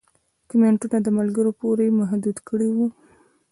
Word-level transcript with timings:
کمنټونه 0.49 0.97
د 1.01 1.07
ملګرو 1.17 1.51
پورې 1.59 1.85
محدود 1.99 2.37
کړي 2.47 2.69
وو 2.75 2.87